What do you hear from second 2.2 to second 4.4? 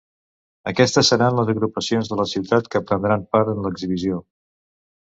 la ciutat que prendran part en l’exhibició.